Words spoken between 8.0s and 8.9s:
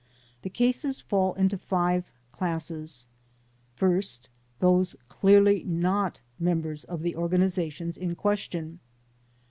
question.